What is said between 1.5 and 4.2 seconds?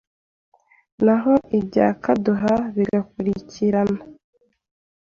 ibya Kaduha bigakurikirana